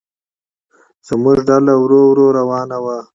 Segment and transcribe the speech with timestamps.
[1.07, 2.97] زموږ ډله ورو ورو روانه وه.